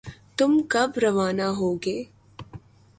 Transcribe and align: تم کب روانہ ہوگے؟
تم 0.37 0.51
کب 0.69 0.91
روانہ 1.01 1.47
ہوگے؟ 1.57 1.97